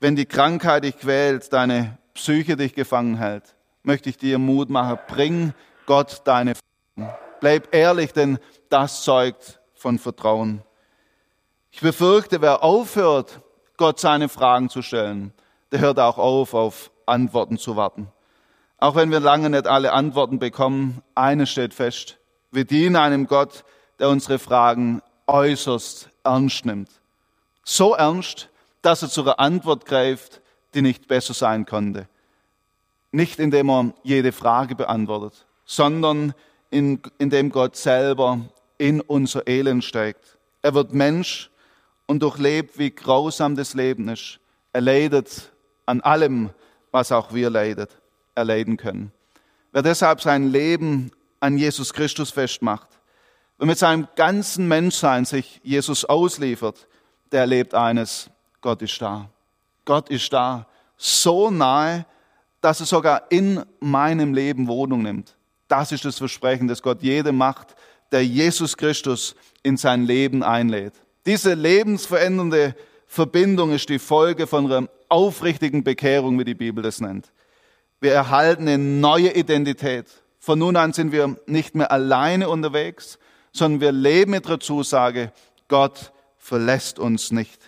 [0.00, 4.98] Wenn die Krankheit dich quält, deine Psyche dich gefangen hält, möchte ich dir Mut machen.
[5.06, 5.54] Bring
[5.86, 7.12] Gott deine Fragen.
[7.40, 10.62] Bleib ehrlich, denn das zeugt von Vertrauen.
[11.70, 13.40] Ich befürchte, wer aufhört,
[13.76, 15.32] Gott seine Fragen zu stellen,
[15.70, 18.12] der hört auch auf, auf Antworten zu warten.
[18.78, 22.18] Auch wenn wir lange nicht alle Antworten bekommen, eines steht fest.
[22.52, 23.64] Wir dienen einem Gott,
[23.98, 26.90] der unsere Fragen äußerst ernst nimmt.
[27.64, 28.50] So ernst,
[28.82, 30.42] dass er zur Antwort greift,
[30.74, 32.08] die nicht besser sein konnte.
[33.10, 36.34] Nicht indem er jede Frage beantwortet, sondern
[36.70, 38.40] in, indem Gott selber
[38.76, 40.38] in unser Elend steigt.
[40.60, 41.50] Er wird Mensch
[42.06, 44.40] und durchlebt, wie grausam das Leben ist.
[44.74, 45.52] Er leidet
[45.86, 46.50] an allem,
[46.90, 47.96] was auch wir leidet,
[48.34, 49.12] erleiden können.
[49.72, 51.12] Wer deshalb sein Leben
[51.42, 52.88] an Jesus Christus festmacht,
[53.58, 56.86] wer mit seinem ganzen Menschsein sich Jesus ausliefert,
[57.32, 59.28] der erlebt eines, Gott ist da.
[59.84, 62.06] Gott ist da, so nahe,
[62.60, 65.34] dass es sogar in meinem Leben Wohnung nimmt.
[65.66, 67.74] Das ist das Versprechen, das Gott jedem macht,
[68.12, 70.94] der Jesus Christus in sein Leben einlädt.
[71.26, 72.76] Diese lebensverändernde
[73.08, 77.32] Verbindung ist die Folge von einer aufrichtigen Bekehrung, wie die Bibel das nennt.
[78.00, 80.21] Wir erhalten eine neue Identität.
[80.44, 83.20] Von nun an sind wir nicht mehr alleine unterwegs,
[83.52, 85.30] sondern wir leben mit der Zusage,
[85.68, 87.60] Gott verlässt uns nicht.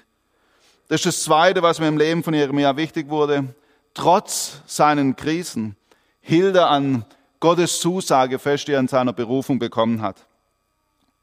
[0.89, 3.55] Das ist das Zweite, was mir im Leben von Jeremia wichtig wurde.
[3.95, 5.77] Trotz seinen Krisen
[6.21, 7.05] hielt er an
[7.39, 10.27] Gottes Zusage fest, die er in seiner Berufung bekommen hat.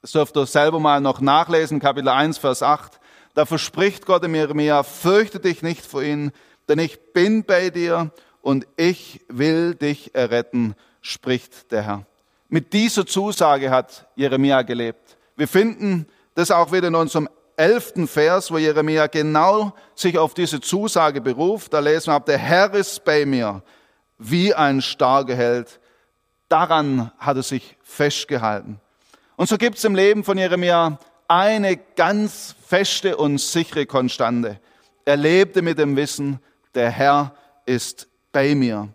[0.01, 2.97] Das dürft ihr selber mal noch nachlesen, Kapitel 1, Vers 8.
[3.33, 6.31] Da verspricht Gott im Jeremia, fürchte dich nicht vor ihnen,
[6.69, 8.11] denn ich bin bei dir
[8.41, 12.05] und ich will dich erretten, spricht der Herr.
[12.47, 15.17] Mit dieser Zusage hat Jeremia gelebt.
[15.35, 20.61] Wir finden das auch wieder in unserem elften Vers, wo Jeremia genau sich auf diese
[20.61, 21.73] Zusage beruft.
[21.73, 23.61] Da lesen wir ab, der Herr ist bei mir,
[24.17, 25.79] wie ein starker Held.
[26.49, 28.79] Daran hat er sich festgehalten.
[29.35, 34.59] Und so gibt es im Leben von Jeremia eine ganz feste und sichere Konstante.
[35.05, 36.39] Er lebte mit dem Wissen,
[36.75, 37.33] der Herr
[37.65, 38.89] ist bei mir.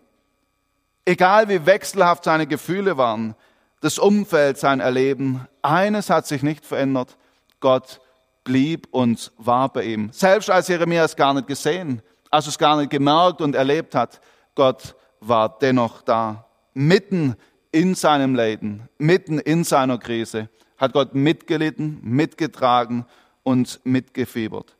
[1.07, 3.33] Egal wie wechselhaft seine Gefühle waren,
[3.79, 7.15] das Umfeld, sein Erleben, eines hat sich nicht verändert.
[7.61, 8.01] Gott
[8.43, 10.09] blieb und war bei ihm.
[10.11, 14.19] Selbst als Jeremia es gar nicht gesehen, als es gar nicht gemerkt und erlebt hat,
[14.53, 16.45] Gott war dennoch da.
[16.73, 17.37] Mitten
[17.71, 23.05] in seinem Leiden, mitten in seiner Krise, hat Gott mitgelitten, mitgetragen
[23.43, 24.75] und mitgefiebert.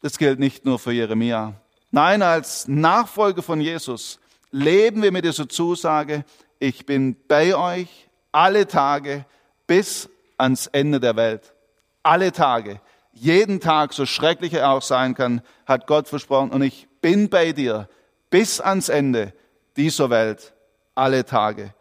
[0.00, 1.52] Das gilt nicht nur für Jeremia.
[1.90, 4.18] Nein, als Nachfolger von Jesus
[4.52, 6.24] leben wir mit dieser Zusage,
[6.58, 9.24] ich bin bei euch alle Tage
[9.66, 11.54] bis ans Ende der Welt.
[12.02, 12.80] Alle Tage.
[13.12, 16.50] Jeden Tag, so schrecklich er auch sein kann, hat Gott versprochen.
[16.50, 17.88] Und ich bin bei dir
[18.30, 19.32] bis ans Ende
[19.76, 20.54] dieser Welt.
[20.94, 21.74] Alle Tage.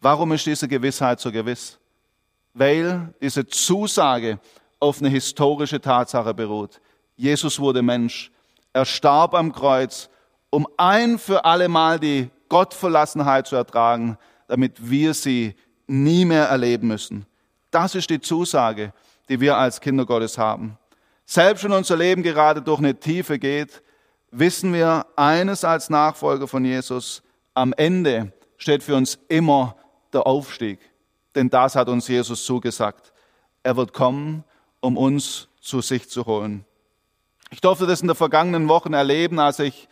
[0.00, 1.78] Warum ist diese Gewissheit so gewiss?
[2.54, 4.38] Weil diese Zusage
[4.80, 6.80] auf eine historische Tatsache beruht.
[7.16, 8.30] Jesus wurde Mensch.
[8.72, 10.08] Er starb am Kreuz,
[10.52, 15.54] um ein für alle Mal die Gottverlassenheit zu ertragen, damit wir sie
[15.86, 17.24] nie mehr erleben müssen.
[17.70, 18.92] Das ist die Zusage,
[19.30, 20.76] die wir als Kinder Gottes haben.
[21.24, 23.82] Selbst wenn unser Leben gerade durch eine Tiefe geht,
[24.30, 27.22] wissen wir eines als Nachfolger von Jesus,
[27.54, 29.74] am Ende steht für uns immer
[30.12, 30.80] der Aufstieg.
[31.34, 33.14] Denn das hat uns Jesus zugesagt.
[33.62, 34.44] Er wird kommen,
[34.80, 36.66] um uns zu sich zu holen.
[37.50, 39.88] Ich durfte das in der vergangenen Wochen erleben, als ich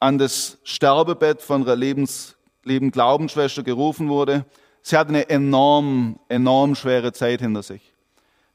[0.00, 4.44] an das Sterbebett von einer lebens, lieben Glaubensschwester gerufen wurde.
[4.82, 7.92] Sie hatte eine enorm, enorm schwere Zeit hinter sich.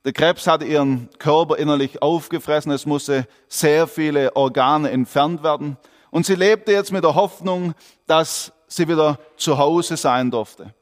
[0.03, 2.71] Der Krebs hatte ihren Körper innerlich aufgefressen.
[2.71, 5.77] Es musste sehr viele Organe entfernt werden.
[6.11, 7.73] Und sie lebte jetzt mit der Hoffnung,
[8.07, 10.73] dass sie wieder zu Hause sein durfte.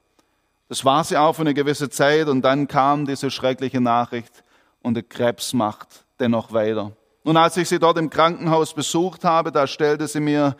[0.69, 4.43] Das war sie auch für eine gewisse Zeit und dann kam diese schreckliche Nachricht
[4.81, 6.91] und der Krebs macht dennoch weiter.
[7.23, 10.57] Nun, als ich sie dort im Krankenhaus besucht habe, da stellte sie mir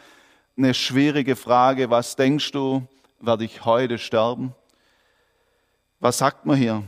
[0.58, 1.90] eine schwierige Frage.
[1.90, 2.88] Was denkst du,
[3.20, 4.56] werde ich heute sterben?
[6.00, 6.84] Was sagt man hier?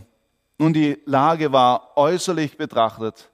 [0.57, 3.29] Nun, die Lage war äußerlich betrachtet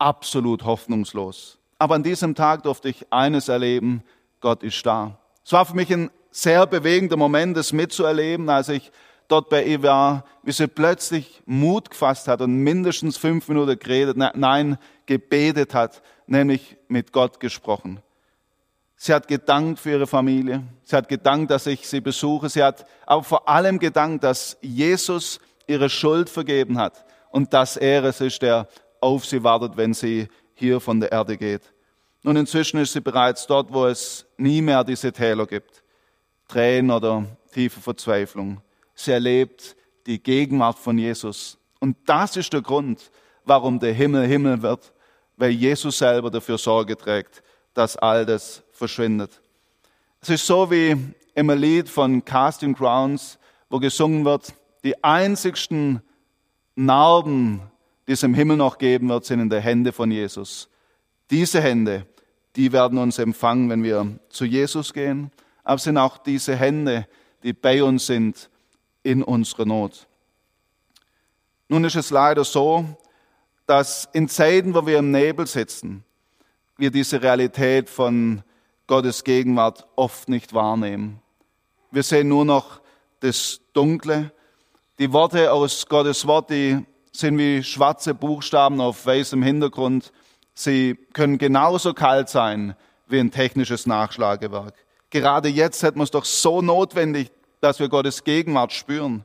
[0.00, 1.58] absolut hoffnungslos.
[1.78, 4.02] Aber an diesem Tag durfte ich eines erleben,
[4.40, 5.18] Gott ist da.
[5.44, 8.90] Es war für mich ein sehr bewegender Moment, das mitzuerleben, als ich
[9.28, 14.16] dort bei ihr war, wie sie plötzlich Mut gefasst hat und mindestens fünf Minuten geredet,
[14.16, 14.78] ne, nein,
[15.10, 18.00] gebetet hat, nämlich mit Gott gesprochen.
[18.94, 20.62] Sie hat gedankt für ihre Familie.
[20.84, 22.48] Sie hat gedankt, dass ich sie besuche.
[22.48, 28.04] Sie hat aber vor allem gedankt, dass Jesus ihre Schuld vergeben hat und dass er
[28.04, 28.68] es ist, der
[29.00, 31.62] auf sie wartet, wenn sie hier von der Erde geht.
[32.22, 35.82] Nun, inzwischen ist sie bereits dort, wo es nie mehr diese Täler gibt.
[36.46, 38.60] Tränen oder tiefe Verzweiflung.
[38.94, 39.74] Sie erlebt
[40.06, 41.58] die Gegenwart von Jesus.
[41.80, 43.10] Und das ist der Grund,
[43.44, 44.92] warum der Himmel Himmel wird,
[45.40, 49.40] weil Jesus selber dafür Sorge trägt, dass all das verschwindet.
[50.20, 50.94] Es ist so wie
[51.34, 53.38] im Lied von Casting Crowns,
[53.70, 54.52] wo gesungen wird,
[54.84, 56.02] die einzigsten
[56.74, 57.62] Narben,
[58.06, 60.68] die es im Himmel noch geben wird, sind in der Hände von Jesus.
[61.30, 62.06] Diese Hände,
[62.54, 65.30] die werden uns empfangen, wenn wir zu Jesus gehen,
[65.64, 67.06] aber es sind auch diese Hände,
[67.42, 68.50] die bei uns sind
[69.02, 70.06] in unserer Not.
[71.68, 72.84] Nun ist es leider so,
[73.70, 76.02] dass in Zeiten, wo wir im Nebel sitzen,
[76.76, 78.42] wir diese Realität von
[78.88, 81.22] Gottes Gegenwart oft nicht wahrnehmen.
[81.92, 82.80] Wir sehen nur noch
[83.20, 84.32] das Dunkle.
[84.98, 90.10] Die Worte aus Gottes Wort, die sind wie schwarze Buchstaben auf weißem Hintergrund.
[90.52, 92.74] Sie können genauso kalt sein
[93.06, 94.74] wie ein technisches Nachschlagewerk.
[95.10, 97.30] Gerade jetzt hätten wir es doch so notwendig,
[97.60, 99.24] dass wir Gottes Gegenwart spüren.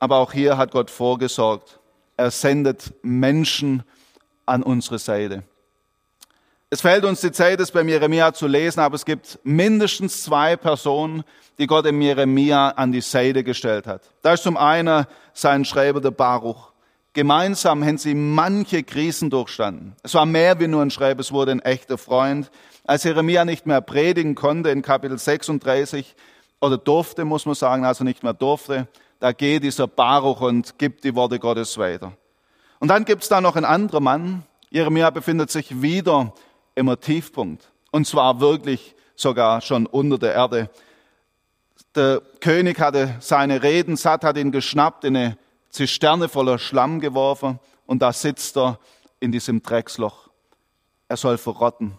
[0.00, 1.78] Aber auch hier hat Gott vorgesorgt.
[2.18, 3.84] Er sendet Menschen
[4.44, 5.44] an unsere Seite.
[6.68, 10.56] Es fällt uns die Zeit, es beim Jeremia zu lesen, aber es gibt mindestens zwei
[10.56, 11.22] Personen,
[11.58, 14.02] die Gott im Jeremia an die Seite gestellt hat.
[14.22, 16.72] Da ist zum einen sein Schreiber, der Baruch.
[17.12, 19.94] Gemeinsam haben sie manche Krisen durchstanden.
[20.02, 22.50] Es war mehr wie nur ein Schreiber, es wurde ein echter Freund.
[22.84, 26.16] Als Jeremia nicht mehr predigen konnte in Kapitel 36,
[26.60, 28.88] oder durfte, muss man sagen, also nicht mehr durfte,
[29.20, 32.12] da geht dieser Baruch und gibt die Worte Gottes weiter.
[32.78, 34.42] Und dann gibt es da noch einen anderen Mann.
[34.70, 36.32] Jeremia befindet sich wieder
[36.74, 37.70] im Tiefpunkt.
[37.90, 40.70] Und zwar wirklich sogar schon unter der Erde.
[41.94, 45.38] Der König hatte seine Reden satt, hat ihn geschnappt, in eine
[45.70, 48.78] Zisterne voller Schlamm geworfen und da sitzt er
[49.20, 50.28] in diesem Drecksloch.
[51.08, 51.98] Er soll verrotten.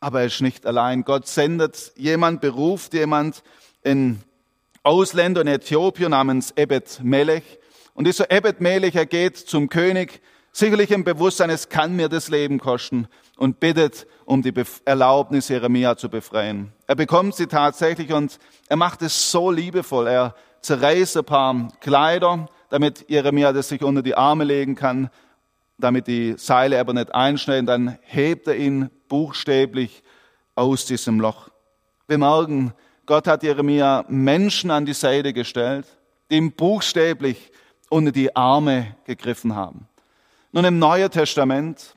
[0.00, 1.04] Aber er ist nicht allein.
[1.04, 3.42] Gott sendet jemand, beruft jemand,
[3.82, 4.22] in
[4.84, 7.58] Ausländer in Äthiopien namens Ebed Melech.
[7.94, 10.20] Und dieser Ebed Melech, er geht zum König,
[10.52, 14.52] sicherlich im Bewusstsein, es kann mir das Leben kosten und bittet um die
[14.84, 16.70] Erlaubnis, Jeremia zu befreien.
[16.86, 20.06] Er bekommt sie tatsächlich und er macht es so liebevoll.
[20.06, 25.08] Er zerreißt ein paar Kleider, damit Jeremia das sich unter die Arme legen kann,
[25.78, 27.64] damit die Seile aber nicht einschneiden.
[27.64, 30.02] Dann hebt er ihn buchstäblich
[30.54, 31.48] aus diesem Loch.
[32.06, 32.74] Wir merken,
[33.06, 35.86] Gott hat Jeremia Menschen an die Seite gestellt,
[36.30, 37.52] die ihm buchstäblich
[37.90, 39.88] unter die Arme gegriffen haben.
[40.52, 41.94] Nun im Neuen Testament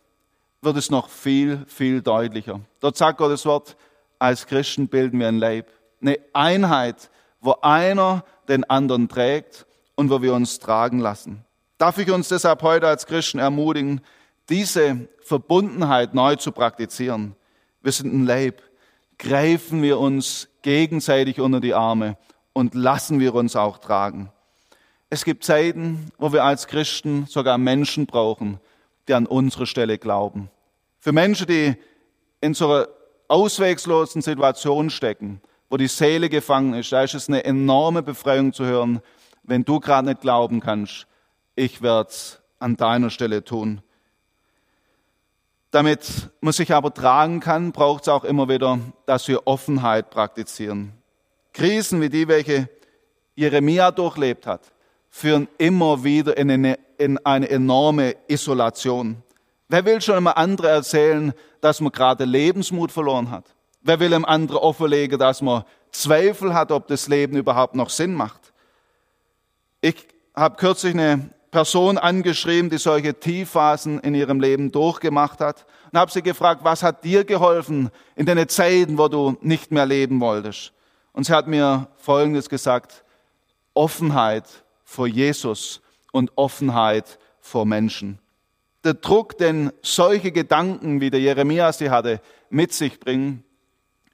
[0.62, 2.60] wird es noch viel, viel deutlicher.
[2.80, 3.78] Dort sagt Gottes Wort,
[4.20, 5.70] als Christen bilden wir ein Leib.
[6.02, 9.66] Eine Einheit, wo einer den anderen trägt
[9.96, 11.46] und wo wir uns tragen lassen.
[11.78, 14.02] Darf ich uns deshalb heute als Christen ermutigen,
[14.50, 17.36] diese Verbundenheit neu zu praktizieren?
[17.82, 18.62] Wir sind ein Leib.
[19.20, 22.18] Greifen wir uns gegenseitig unter die Arme
[22.54, 24.32] und lassen wir uns auch tragen.
[25.10, 28.60] Es gibt Zeiten, wo wir als Christen sogar Menschen brauchen,
[29.08, 30.50] die an unsere Stelle glauben.
[31.00, 31.76] Für Menschen, die
[32.42, 32.88] in so einer
[33.28, 38.66] auswegslosen Situation stecken, wo die Seele gefangen ist, da ist es eine enorme Befreiung zu
[38.66, 39.02] hören,
[39.44, 41.08] wenn du gerade nicht glauben kannst,
[41.56, 43.82] ich werde es an deiner Stelle tun.
[45.78, 50.92] Damit man sich aber tragen kann, braucht es auch immer wieder, dass wir Offenheit praktizieren.
[51.54, 52.68] Krisen wie die, welche
[53.36, 54.74] Jeremia durchlebt hat,
[55.12, 59.22] führen immer wieder in eine, in eine enorme Isolation.
[59.70, 63.46] Wer will schon einem anderen erzählen, dass man gerade Lebensmut verloren hat?
[63.82, 68.16] Wer will einem anderen offenlegen, dass man Zweifel hat, ob das Leben überhaupt noch Sinn
[68.16, 68.52] macht?
[69.82, 76.00] Ich habe kürzlich eine Person angeschrieben, die solche Tiefphasen in ihrem Leben durchgemacht hat und
[76.00, 80.20] habe sie gefragt, was hat dir geholfen in den Zeiten, wo du nicht mehr leben
[80.20, 80.74] wolltest?
[81.14, 83.04] Und sie hat mir Folgendes gesagt,
[83.74, 84.46] Offenheit
[84.84, 85.82] vor Jesus
[86.12, 88.20] und Offenheit vor Menschen.
[88.84, 93.44] Der Druck, den solche Gedanken, wie der Jeremia sie hatte, mit sich bringen,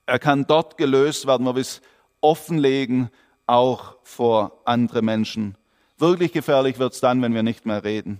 [0.05, 1.81] er kann dort gelöst werden, wo wir es
[2.21, 3.09] offenlegen,
[3.45, 5.55] auch vor andere Menschen.
[6.03, 8.19] Wirklich gefährlich wird es dann, wenn wir nicht mehr reden.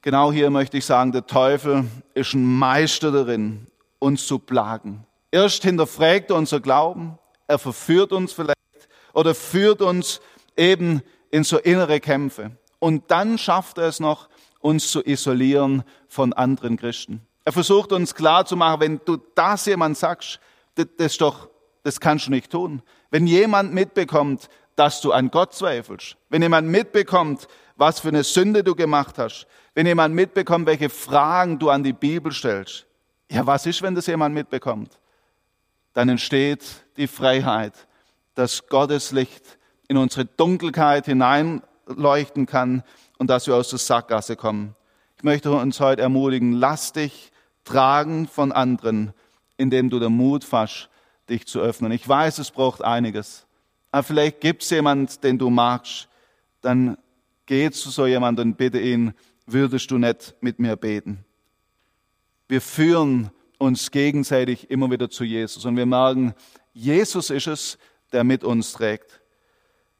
[0.00, 1.84] Genau hier möchte ich sagen, der Teufel
[2.14, 3.66] ist ein Meister darin,
[3.98, 5.04] uns zu plagen.
[5.30, 8.56] Erst hinterfragt er unser Glauben, er verführt uns vielleicht
[9.12, 10.22] oder führt uns
[10.56, 12.52] eben in so innere Kämpfe.
[12.78, 14.30] Und dann schafft er es noch,
[14.60, 17.20] uns zu isolieren von anderen Christen.
[17.44, 20.40] Er versucht uns klarzumachen, wenn du das jemand sagst,
[20.76, 21.50] das, das, doch,
[21.82, 22.80] das kannst du nicht tun.
[23.10, 28.62] Wenn jemand mitbekommt, dass du an Gott zweifelst, wenn jemand mitbekommt, was für eine Sünde
[28.62, 32.86] du gemacht hast, wenn jemand mitbekommt, welche Fragen du an die Bibel stellst,
[33.28, 35.00] ja, was ist, wenn das jemand mitbekommt?
[35.94, 36.64] Dann entsteht
[36.96, 37.72] die Freiheit,
[38.36, 42.84] dass Gottes Licht in unsere Dunkelheit hineinleuchten kann
[43.18, 44.76] und dass wir aus der Sackgasse kommen.
[45.16, 47.32] Ich möchte uns heute ermutigen, lass dich
[47.64, 49.12] tragen von anderen,
[49.56, 50.88] indem du den Mut fasst,
[51.28, 51.90] dich zu öffnen.
[51.90, 53.47] Ich weiß, es braucht einiges.
[53.90, 56.08] Aber vielleicht gibt es jemand, den du magst,
[56.60, 56.98] dann
[57.46, 59.14] geh zu so jemandem und bitte ihn,
[59.46, 61.24] würdest du nicht mit mir beten?
[62.48, 66.34] Wir führen uns gegenseitig immer wieder zu Jesus und wir merken,
[66.72, 67.78] Jesus ist es,
[68.12, 69.20] der mit uns trägt.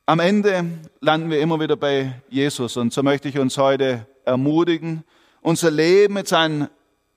[0.07, 0.65] Am Ende
[1.01, 5.05] landen wir immer wieder bei Jesus und so möchte ich uns heute ermutigen,
[5.41, 6.69] unser Leben mit seinen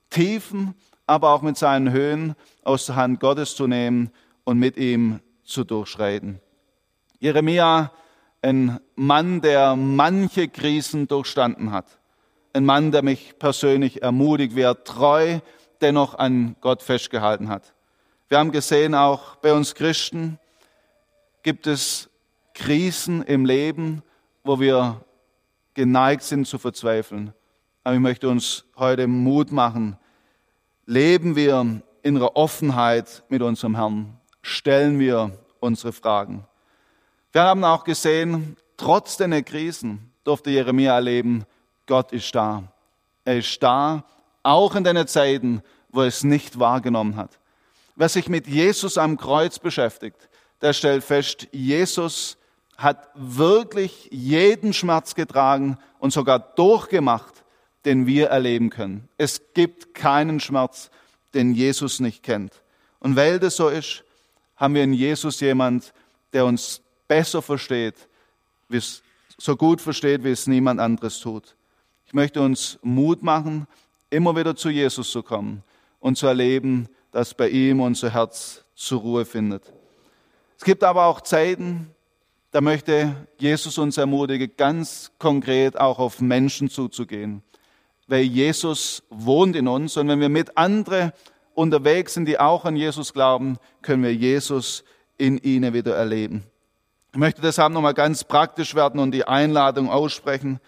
[0.10, 0.74] Tiefen,
[1.08, 4.12] aber auch mit seinen Höhen aus der Hand Gottes zu nehmen
[4.44, 6.40] und mit ihm zu durchschreiten.
[7.22, 7.92] Jeremia,
[8.42, 12.00] ein Mann, der manche Krisen durchstanden hat.
[12.52, 15.40] Ein Mann, der mich persönlich ermutigt, wer treu
[15.82, 17.76] dennoch an Gott festgehalten hat.
[18.28, 20.40] Wir haben gesehen, auch bei uns Christen
[21.44, 22.10] gibt es
[22.56, 24.02] Krisen im Leben,
[24.44, 25.06] wo wir
[25.76, 27.36] geneigt sind zu verzweifeln.
[27.84, 29.96] Aber ich möchte uns heute Mut machen.
[30.88, 34.18] Leben wir in einer Offenheit mit unserem Herrn.
[34.42, 36.48] Stellen wir unsere Fragen.
[37.34, 41.46] Wir haben auch gesehen, trotz der Krisen durfte Jeremia erleben,
[41.88, 42.64] Gott ist da.
[43.24, 44.04] Er ist da,
[44.44, 47.40] auch in den Zeiten, wo er es nicht wahrgenommen hat.
[47.96, 50.30] Wer sich mit Jesus am Kreuz beschäftigt,
[50.62, 52.38] der stellt fest, Jesus
[52.78, 57.44] hat wirklich jeden Schmerz getragen und sogar durchgemacht,
[57.86, 59.08] den wir erleben können.
[59.18, 60.90] Es gibt keinen Schmerz,
[61.34, 62.62] den Jesus nicht kennt.
[63.00, 64.04] Und weil das so ist,
[64.58, 65.94] haben wir in Jesus jemand,
[66.34, 68.08] der uns besser versteht,
[69.38, 71.58] so gut versteht, wie es niemand anderes tut.
[72.06, 73.68] Ich möchte uns Mut machen,
[74.10, 75.62] immer wieder zu Jesus zu kommen
[76.00, 79.74] und zu erleben, dass bei ihm unser Herz zur Ruhe findet.
[80.58, 81.94] Es gibt aber auch Zeiten,
[82.52, 87.44] da möchte Jesus uns ermutigen, ganz konkret auch auf Menschen zuzugehen.
[88.08, 91.12] Weil Jesus wohnt in uns und wenn wir mit anderen
[91.56, 94.86] unterwegs sind, die auch an Jesus glauben, können wir Jesus
[95.18, 96.46] in ihnen wieder erleben.
[97.14, 100.62] Ich möchte deshalb nochmal ganz praktisch werden und die Einladung aussprechen,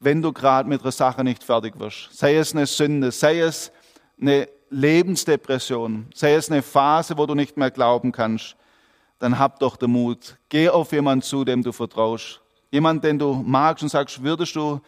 [0.00, 2.08] wenn du gerade mit einer Sache nicht fertig wirst.
[2.10, 3.70] Sei es eine Sünde, sei es
[4.18, 8.56] eine Lebensdepression, sei es eine Phase, wo du nicht mehr glauben kannst,
[9.18, 10.38] dann hab doch den Mut.
[10.48, 12.40] Geh auf jemanden zu, dem du vertraust.
[12.70, 14.80] Jemand, den du magst und sagst, würdest du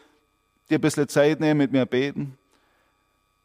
[0.70, 2.38] dir ein bisschen Zeit nehmen, mit mir beten?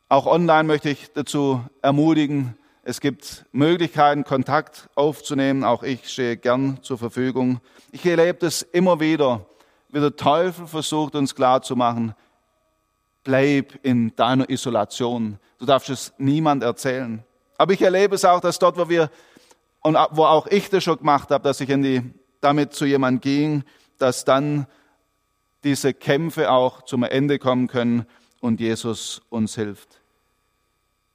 [0.07, 5.63] Auch online möchte ich dazu ermutigen, es gibt Möglichkeiten, Kontakt aufzunehmen.
[5.63, 7.61] Auch ich stehe gern zur Verfügung.
[7.91, 9.45] Ich erlebe das immer wieder,
[9.89, 12.15] wie der Teufel versucht, uns klarzumachen,
[13.23, 15.38] bleib in deiner Isolation.
[15.59, 17.23] Du darfst es niemand erzählen.
[17.57, 19.11] Aber ich erlebe es auch, dass dort, wo wir,
[19.82, 22.01] und wo auch ich das schon gemacht habe, dass ich in die,
[22.39, 23.63] damit zu jemand ging,
[23.99, 24.65] dass dann
[25.63, 28.07] diese Kämpfe auch zum Ende kommen können
[28.39, 30.00] und Jesus uns hilft.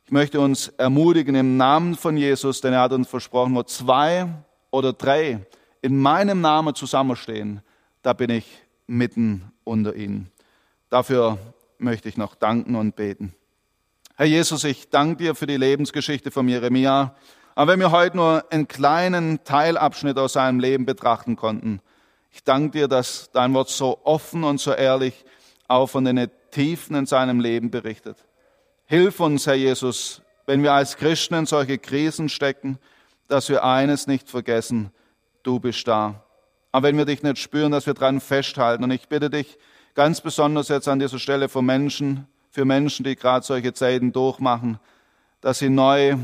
[0.06, 4.28] Ich möchte uns ermutigen im Namen von Jesus, denn er hat uns versprochen, wo zwei
[4.70, 5.44] oder drei
[5.82, 7.60] in meinem Namen zusammenstehen,
[8.02, 8.46] da bin ich
[8.86, 10.30] mitten unter ihnen.
[10.90, 11.38] Dafür
[11.78, 13.34] möchte ich noch danken und beten.
[14.14, 17.16] Herr Jesus, ich danke dir für die Lebensgeschichte von Jeremia.
[17.56, 21.80] Aber wenn wir heute nur einen kleinen Teilabschnitt aus seinem Leben betrachten konnten,
[22.30, 25.24] ich danke dir, dass dein Wort so offen und so ehrlich
[25.66, 28.25] auch von den Tiefen in seinem Leben berichtet.
[28.88, 32.78] Hilf uns, Herr Jesus, wenn wir als Christen in solche Krisen stecken,
[33.26, 34.92] dass wir eines nicht vergessen,
[35.42, 36.22] du bist da.
[36.70, 38.84] Aber wenn wir dich nicht spüren, dass wir dran festhalten.
[38.84, 39.58] Und ich bitte dich
[39.96, 44.78] ganz besonders jetzt an dieser Stelle für Menschen, für Menschen, die gerade solche Zeiten durchmachen,
[45.40, 46.16] dass sie neu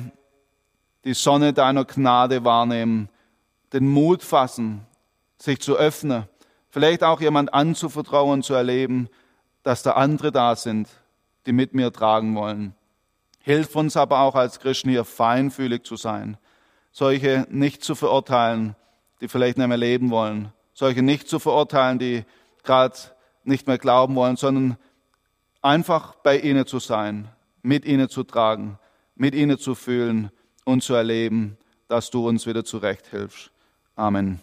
[1.04, 3.08] die Sonne deiner Gnade wahrnehmen,
[3.72, 4.86] den Mut fassen,
[5.36, 6.28] sich zu öffnen,
[6.68, 9.08] vielleicht auch jemand anzuvertrauen, zu erleben,
[9.64, 10.88] dass da andere da sind,
[11.46, 12.74] die mit mir tragen wollen.
[13.40, 16.36] Hilf uns aber auch als Christen hier feinfühlig zu sein,
[16.92, 18.76] solche nicht zu verurteilen,
[19.20, 22.24] die vielleicht nicht mehr leben wollen, solche nicht zu verurteilen, die
[22.62, 22.96] gerade
[23.44, 24.76] nicht mehr glauben wollen, sondern
[25.60, 27.28] einfach bei ihnen zu sein,
[27.62, 28.78] mit ihnen zu tragen,
[29.14, 30.30] mit ihnen zu fühlen
[30.64, 31.56] und zu erleben,
[31.88, 33.50] dass du uns wieder zurecht hilfst.
[33.96, 34.40] Amen.